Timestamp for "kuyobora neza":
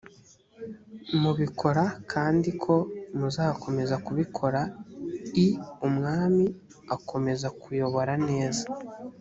7.61-8.65